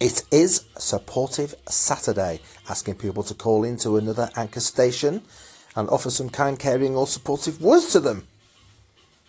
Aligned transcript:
It 0.00 0.22
is 0.30 0.64
Supportive 0.78 1.56
Saturday, 1.68 2.40
asking 2.68 2.94
people 2.96 3.24
to 3.24 3.34
call 3.34 3.64
in 3.64 3.76
to 3.78 3.96
another 3.96 4.30
anchor 4.36 4.60
station 4.60 5.22
and 5.74 5.88
offer 5.88 6.08
some 6.08 6.30
kind, 6.30 6.56
caring, 6.56 6.94
or 6.94 7.08
supportive 7.08 7.60
words 7.60 7.90
to 7.94 8.00
them. 8.00 8.28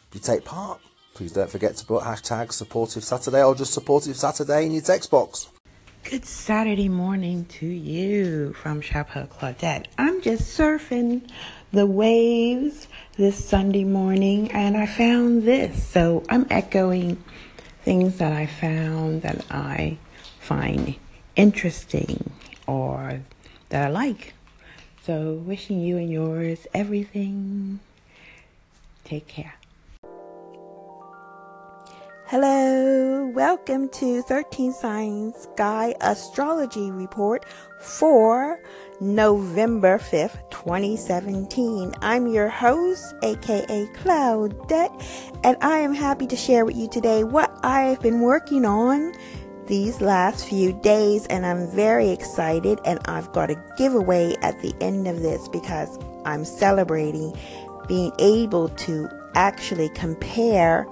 If 0.09 0.15
you 0.15 0.21
take 0.21 0.45
part, 0.45 0.79
please 1.15 1.31
don't 1.31 1.49
forget 1.49 1.75
to 1.77 1.85
put 1.87 2.03
hashtag 2.03 2.53
Supportive 2.53 3.03
Saturday 3.03 3.43
or 3.43 3.55
just 3.55 3.73
Supportive 3.73 4.15
Saturday 4.15 4.67
in 4.67 4.73
your 4.73 4.83
text 4.83 5.09
box. 5.09 5.47
Good 6.03 6.25
Saturday 6.25 6.87
morning 6.87 7.45
to 7.45 7.65
you 7.65 8.53
from 8.53 8.81
Chapeau 8.81 9.25
Claudette. 9.25 9.87
I'm 9.97 10.21
just 10.21 10.55
surfing 10.55 11.27
the 11.71 11.87
waves 11.87 12.87
this 13.17 13.43
Sunday 13.43 13.85
morning 13.85 14.51
and 14.51 14.77
I 14.77 14.85
found 14.85 15.45
this. 15.45 15.83
So 15.87 16.23
I'm 16.29 16.45
echoing 16.51 17.23
things 17.83 18.19
that 18.19 18.33
I 18.33 18.45
found 18.45 19.23
that 19.23 19.43
I 19.49 19.97
find 20.49 20.95
interesting 21.35 22.31
or 22.65 23.21
that 23.69 23.85
I 23.85 23.89
like. 23.91 24.33
So 25.03 25.33
wishing 25.33 25.79
you 25.79 25.97
and 25.97 26.09
yours 26.09 26.65
everything. 26.73 27.79
Take 29.03 29.27
care. 29.27 29.53
Hello, 32.25 33.27
welcome 33.27 33.89
to 33.89 34.23
13 34.23 34.73
Signs 34.73 35.35
Sky 35.53 35.93
Astrology 36.01 36.89
Report 36.89 37.45
for 37.79 38.59
November 38.99 39.99
5th, 39.99 40.49
2017. 40.49 41.93
I'm 42.01 42.25
your 42.25 42.49
host, 42.49 43.13
aka 43.21 43.87
Claudette, 43.93 45.39
and 45.43 45.57
I 45.61 45.77
am 45.77 45.93
happy 45.93 46.25
to 46.25 46.35
share 46.35 46.65
with 46.65 46.75
you 46.75 46.87
today 46.87 47.23
what 47.23 47.51
I've 47.63 48.01
been 48.01 48.21
working 48.21 48.65
on 48.65 49.13
these 49.69 50.01
last 50.01 50.45
few 50.45 50.73
days, 50.73 51.25
and 51.27 51.45
I'm 51.45 51.67
very 51.67 52.09
excited. 52.09 52.79
And 52.83 52.99
I've 53.05 53.31
got 53.31 53.49
a 53.49 53.63
giveaway 53.77 54.35
at 54.41 54.61
the 54.61 54.73
end 54.81 55.07
of 55.07 55.21
this 55.21 55.47
because 55.47 55.97
I'm 56.25 56.43
celebrating 56.43 57.37
being 57.87 58.11
able 58.19 58.69
to 58.69 59.07
actually 59.35 59.89
compare 59.89 60.85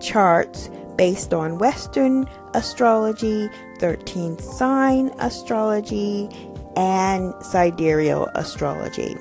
charts 0.00 0.68
based 0.96 1.32
on 1.32 1.58
Western 1.58 2.28
astrology, 2.54 3.48
13th 3.78 4.40
sign 4.40 5.08
astrology, 5.18 6.28
and 6.76 7.32
sidereal 7.42 8.26
astrology. 8.34 9.16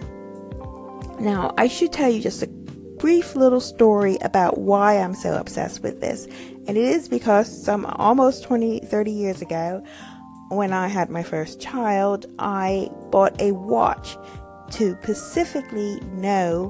Now, 1.20 1.54
I 1.58 1.68
should 1.68 1.92
tell 1.92 2.10
you 2.10 2.22
just 2.22 2.42
a 2.42 2.48
brief 2.48 3.36
little 3.36 3.60
story 3.60 4.18
about 4.22 4.60
why 4.60 4.98
I'm 4.98 5.14
so 5.14 5.36
obsessed 5.36 5.84
with 5.84 6.00
this. 6.00 6.28
And 6.68 6.78
it 6.78 6.84
is 6.84 7.10
because 7.10 7.64
some 7.64 7.86
almost 7.86 8.44
20, 8.44 8.80
30 8.80 9.12
years 9.12 9.42
ago, 9.42 9.84
when 10.50 10.72
I 10.72 10.88
had 10.88 11.10
my 11.10 11.24
first 11.24 11.60
child, 11.60 12.26
I 12.40 12.90
bought 13.12 13.40
a 13.42 13.52
watch 13.52 14.18
to 14.72 14.98
specifically 15.04 16.00
know 16.14 16.68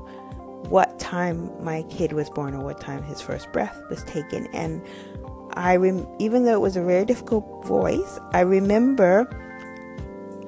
what 0.70 0.98
time 1.00 1.52
my 1.64 1.84
kid 1.84 2.14
was 2.14 2.30
born 2.30 2.54
or 2.56 2.64
what 2.64 2.80
time 2.80 3.04
his 3.04 3.22
first 3.22 3.52
breath 3.52 3.80
was 3.90 4.04
taken. 4.06 4.48
And 4.48 4.82
I 5.54 5.76
rem- 5.76 6.08
even 6.20 6.46
though 6.46 6.54
it 6.54 6.62
was 6.62 6.76
a 6.76 6.82
very 6.82 7.06
difficult 7.06 7.66
voice, 7.66 8.20
I 8.32 8.42
remember 8.42 9.30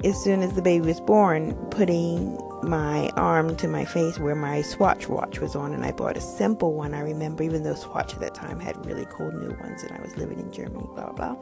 as 0.03 0.21
soon 0.23 0.41
as 0.41 0.53
the 0.53 0.61
baby 0.61 0.87
was 0.87 0.99
born, 1.01 1.53
putting 1.69 2.37
my 2.65 3.09
arm 3.15 3.55
to 3.57 3.67
my 3.67 3.85
face 3.85 4.19
where 4.19 4.35
my 4.35 4.61
Swatch 4.61 5.07
watch 5.07 5.39
was 5.39 5.55
on, 5.55 5.73
and 5.73 5.85
I 5.85 5.91
bought 5.91 6.17
a 6.17 6.21
simple 6.21 6.73
one. 6.73 6.93
I 6.93 7.01
remember, 7.01 7.43
even 7.43 7.63
though 7.63 7.75
Swatch 7.75 8.13
at 8.13 8.19
that 8.19 8.35
time 8.35 8.59
had 8.59 8.85
really 8.85 9.05
cool 9.09 9.31
new 9.31 9.51
ones, 9.59 9.83
and 9.83 9.91
I 9.91 10.01
was 10.01 10.17
living 10.17 10.39
in 10.39 10.51
Germany, 10.51 10.87
blah 10.95 11.11
blah. 11.11 11.35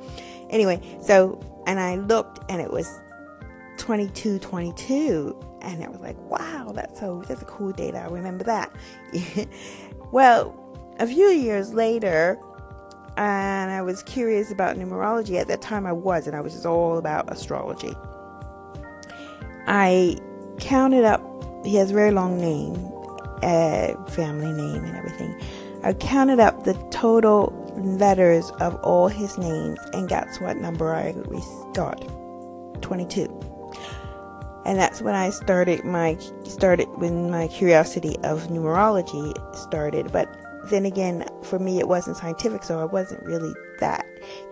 Anyway, 0.49 0.81
so 1.01 1.39
and 1.65 1.79
I 1.79 1.95
looked, 1.95 2.39
and 2.49 2.61
it 2.61 2.71
was 2.71 2.99
22 3.77 4.39
22 4.39 5.35
and 5.61 5.83
I 5.83 5.89
was 5.89 5.99
like 5.99 6.17
wow 6.29 6.71
that's 6.73 6.99
so 6.99 7.23
that's 7.27 7.41
a 7.41 7.45
cool 7.45 7.71
date 7.71 7.95
i 7.95 8.05
remember 8.05 8.43
that 8.43 8.71
well 10.11 10.55
a 10.99 11.07
few 11.07 11.27
years 11.27 11.73
later 11.73 12.39
and 13.17 13.71
i 13.71 13.81
was 13.81 14.03
curious 14.03 14.51
about 14.51 14.77
numerology 14.77 15.39
at 15.39 15.47
that 15.47 15.61
time 15.61 15.85
i 15.85 15.91
was 15.91 16.27
and 16.27 16.35
i 16.35 16.41
was 16.41 16.65
all 16.65 16.97
about 16.97 17.31
astrology 17.31 17.93
i 19.67 20.17
counted 20.59 21.03
up 21.03 21.21
he 21.65 21.75
has 21.75 21.91
a 21.91 21.93
very 21.93 22.11
long 22.11 22.39
name 22.39 22.73
uh, 23.41 23.93
family 24.11 24.51
name 24.51 24.83
and 24.83 24.95
everything 24.95 25.39
i 25.83 25.93
counted 25.93 26.39
up 26.39 26.63
the 26.63 26.73
total 26.91 27.51
letters 27.75 28.49
of 28.61 28.75
all 28.83 29.07
his 29.07 29.37
names 29.37 29.79
and 29.93 30.07
guess 30.09 30.39
what 30.39 30.57
number 30.57 30.93
i 30.93 31.11
got 31.73 31.99
22 32.81 33.43
and 34.65 34.79
that's 34.79 35.01
when 35.01 35.15
I 35.15 35.29
started 35.29 35.83
my 35.83 36.17
started 36.43 36.87
when 36.95 37.29
my 37.29 37.47
curiosity 37.47 38.17
of 38.23 38.47
numerology 38.47 39.33
started. 39.55 40.11
But 40.11 40.29
then 40.69 40.85
again, 40.85 41.27
for 41.43 41.59
me, 41.59 41.79
it 41.79 41.87
wasn't 41.87 42.17
scientific, 42.17 42.63
so 42.63 42.79
I 42.79 42.85
wasn't 42.85 43.23
really 43.23 43.53
that 43.79 44.05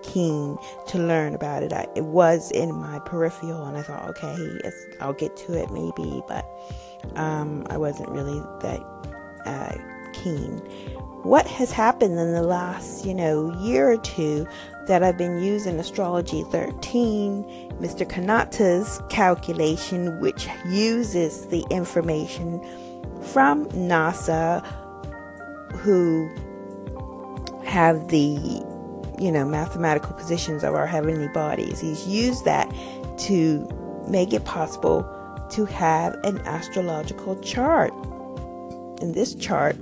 keen 0.03 0.57
to 0.87 0.97
learn 0.97 1.33
about 1.35 1.63
it. 1.63 1.71
I, 1.71 1.87
it 1.95 2.05
was 2.05 2.51
in 2.51 2.73
my 2.73 2.99
peripheral, 2.99 3.65
and 3.65 3.77
I 3.77 3.81
thought, 3.81 4.09
okay, 4.09 4.59
I'll 4.99 5.13
get 5.13 5.35
to 5.37 5.53
it 5.53 5.71
maybe, 5.71 6.21
but 6.27 6.45
um, 7.15 7.65
I 7.69 7.77
wasn't 7.77 8.09
really 8.09 8.39
that 8.61 8.81
uh, 9.45 9.75
keen. 10.13 10.57
What 11.23 11.45
has 11.47 11.71
happened 11.71 12.17
in 12.17 12.33
the 12.33 12.41
last, 12.41 13.05
you 13.05 13.13
know, 13.13 13.55
year 13.61 13.91
or 13.91 13.97
two 13.97 14.47
that 14.87 15.03
I've 15.03 15.17
been 15.17 15.41
using 15.41 15.79
Astrology 15.79 16.43
13, 16.51 17.43
Mr. 17.79 18.07
Kanata's 18.07 19.01
calculation, 19.09 20.19
which 20.19 20.47
uses 20.67 21.45
the 21.47 21.63
information 21.69 22.59
from 23.21 23.67
NASA, 23.67 24.65
who 25.73 26.29
have 27.65 28.09
the 28.09 28.61
you 29.19 29.31
know 29.31 29.45
mathematical 29.45 30.13
positions 30.13 30.63
of 30.63 30.73
our 30.73 30.87
heavenly 30.87 31.27
bodies. 31.29 31.79
He's 31.79 32.07
used 32.07 32.45
that 32.45 32.69
to 33.19 33.67
make 34.07 34.33
it 34.33 34.45
possible 34.45 35.03
to 35.51 35.65
have 35.65 36.15
an 36.23 36.39
astrological 36.39 37.39
chart. 37.41 37.93
And 39.01 39.13
this 39.15 39.35
chart 39.35 39.75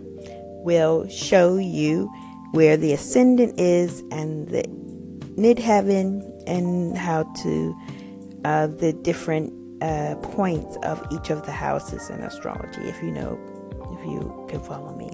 will 0.63 1.07
show 1.09 1.57
you 1.57 2.11
where 2.51 2.77
the 2.77 2.93
ascendant 2.93 3.59
is 3.59 4.01
and 4.11 4.47
the 4.49 4.63
midheaven 5.37 6.25
and 6.47 6.97
how 6.97 7.23
to 7.43 7.75
uh, 8.43 8.67
the 8.67 8.93
different 8.93 9.53
uh, 9.81 10.15
points 10.15 10.77
of 10.83 11.05
each 11.11 11.29
of 11.29 11.45
the 11.45 11.51
houses 11.51 12.09
in 12.09 12.19
astrology 12.21 12.81
if 12.81 13.01
you 13.01 13.11
know 13.11 13.39
if 13.97 14.05
you 14.05 14.45
can 14.49 14.59
follow 14.59 14.93
me 14.95 15.09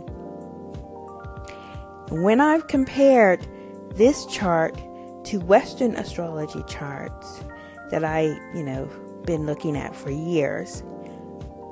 when 2.10 2.40
i've 2.40 2.68
compared 2.68 3.48
this 3.92 4.26
chart 4.28 4.76
to 5.24 5.40
western 5.40 5.96
astrology 5.96 6.64
charts 6.68 7.44
that 7.90 8.04
i 8.04 8.24
you 8.54 8.64
know 8.64 8.86
been 9.26 9.46
looking 9.46 9.76
at 9.76 9.96
for 9.96 10.12
years 10.12 10.84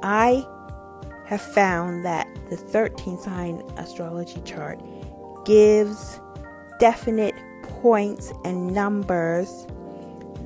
i 0.01 0.45
have 1.25 1.41
found 1.41 2.03
that 2.03 2.27
the 2.49 2.57
13 2.57 3.17
sign 3.19 3.61
astrology 3.77 4.41
chart 4.41 4.79
gives 5.45 6.19
definite 6.79 7.35
points 7.63 8.33
and 8.43 8.73
numbers 8.73 9.67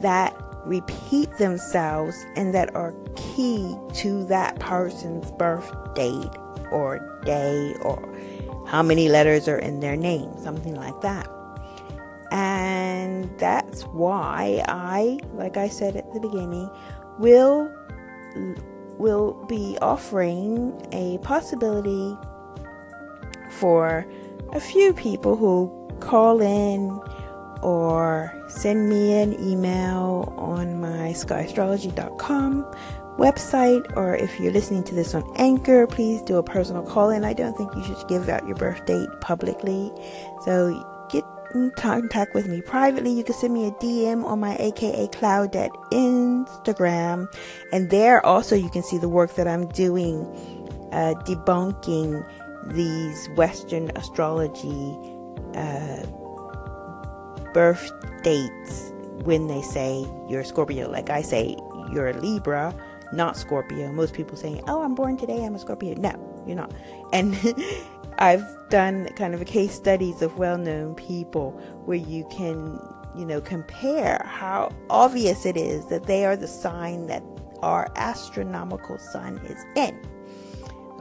that 0.01 0.35
repeat 0.65 1.31
themselves 1.37 2.25
and 2.35 2.53
that 2.53 2.75
are 2.75 2.93
key 3.15 3.75
to 3.93 4.25
that 4.25 4.59
person's 4.59 5.31
birth 5.31 5.71
date 5.95 6.29
or 6.71 6.99
day 7.25 7.73
or 7.81 7.97
how 8.67 8.83
many 8.83 9.09
letters 9.09 9.47
are 9.47 9.57
in 9.57 9.79
their 9.79 9.95
name, 9.95 10.31
something 10.43 10.75
like 10.75 10.99
that. 11.01 11.27
And 12.31 13.29
that's 13.39 13.83
why 13.83 14.63
I, 14.67 15.19
like 15.33 15.55
I 15.55 15.69
said 15.69 15.95
at 15.95 16.13
the 16.13 16.19
beginning, 16.19 16.69
will 17.17 17.71
will 18.97 19.33
be 19.45 19.77
offering 19.81 20.73
a 20.91 21.19
possibility 21.19 22.17
for 23.51 24.05
a 24.53 24.59
few 24.59 24.93
people 24.93 25.35
who 25.35 25.71
call 25.99 26.41
in 26.41 26.99
or 27.61 28.33
send 28.47 28.89
me 28.89 29.13
an 29.13 29.33
email 29.43 30.33
on 30.37 30.79
my 30.81 31.13
skyastrology.com 31.13 32.65
website 33.17 33.85
or 33.97 34.15
if 34.15 34.39
you're 34.39 34.51
listening 34.51 34.83
to 34.83 34.95
this 34.95 35.15
on 35.15 35.23
anchor 35.37 35.87
please 35.87 36.21
do 36.21 36.37
a 36.37 36.43
personal 36.43 36.83
call 36.83 37.09
in. 37.09 37.23
I 37.23 37.33
don't 37.33 37.55
think 37.57 37.75
you 37.75 37.83
should 37.83 38.07
give 38.07 38.29
out 38.29 38.45
your 38.47 38.55
birth 38.55 38.85
date 38.85 39.09
publicly. 39.21 39.91
So 40.45 41.07
get 41.09 41.23
in 41.53 41.71
contact 41.71 42.35
with 42.35 42.47
me 42.47 42.61
privately. 42.61 43.11
You 43.11 43.23
can 43.23 43.35
send 43.35 43.53
me 43.53 43.67
a 43.67 43.71
dm 43.71 44.23
on 44.25 44.39
my 44.39 44.55
aka 44.57 45.07
cloud 45.07 45.55
at 45.55 45.71
instagram. 45.91 47.27
And 47.71 47.89
there 47.89 48.25
also 48.25 48.55
you 48.55 48.69
can 48.69 48.83
see 48.83 48.97
the 48.97 49.09
work 49.09 49.35
that 49.35 49.47
i'm 49.47 49.67
doing 49.69 50.25
uh, 50.91 51.13
debunking 51.25 52.23
these 52.73 53.29
western 53.35 53.89
astrology 53.95 54.97
uh, 55.55 56.05
birth 57.53 57.91
dates 58.23 58.91
when 59.23 59.47
they 59.47 59.61
say 59.61 60.05
you're 60.29 60.41
a 60.41 60.45
Scorpio. 60.45 60.89
Like 60.89 61.09
I 61.09 61.21
say, 61.21 61.57
you're 61.91 62.09
a 62.09 62.13
Libra, 62.13 62.73
not 63.13 63.37
Scorpio. 63.37 63.91
Most 63.91 64.13
people 64.13 64.37
say, 64.37 64.61
"Oh, 64.67 64.81
I'm 64.81 64.95
born 64.95 65.17
today. 65.17 65.45
I'm 65.45 65.55
a 65.55 65.59
Scorpio." 65.59 65.95
No, 65.95 66.43
you're 66.45 66.55
not. 66.55 66.73
And 67.13 67.37
I've 68.19 68.45
done 68.69 69.09
kind 69.15 69.33
of 69.33 69.45
case 69.45 69.73
studies 69.73 70.21
of 70.21 70.37
well-known 70.37 70.95
people 70.95 71.51
where 71.85 71.97
you 71.97 72.27
can, 72.31 72.79
you 73.15 73.25
know, 73.25 73.41
compare 73.41 74.23
how 74.25 74.71
obvious 74.89 75.45
it 75.45 75.55
is 75.55 75.85
that 75.87 76.03
they 76.03 76.25
are 76.25 76.35
the 76.35 76.47
sign 76.47 77.07
that 77.07 77.23
our 77.61 77.91
astronomical 77.95 78.97
sun 78.97 79.37
is 79.45 79.63
in. 79.75 79.99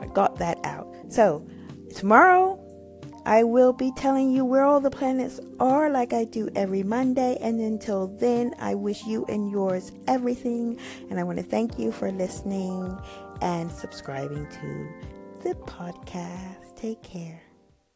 I 0.00 0.06
got 0.06 0.36
that 0.36 0.58
out. 0.64 0.94
So, 1.08 1.46
tomorrow 1.94 2.62
I 3.26 3.42
will 3.42 3.72
be 3.72 3.90
telling 3.90 4.30
you 4.30 4.44
where 4.44 4.62
all 4.62 4.80
the 4.80 4.90
planets 4.90 5.40
are, 5.58 5.90
like 5.90 6.12
I 6.12 6.24
do 6.24 6.48
every 6.54 6.84
Monday. 6.84 7.36
And 7.40 7.60
until 7.60 8.06
then, 8.06 8.54
I 8.60 8.76
wish 8.76 9.04
you 9.04 9.26
and 9.28 9.50
yours 9.50 9.90
everything. 10.06 10.78
And 11.10 11.18
I 11.18 11.24
want 11.24 11.38
to 11.38 11.44
thank 11.44 11.76
you 11.76 11.90
for 11.90 12.12
listening 12.12 12.96
and 13.42 13.70
subscribing 13.72 14.46
to 14.46 14.88
the 15.42 15.54
podcast. 15.56 16.76
Take 16.76 17.02
care. 17.02 17.45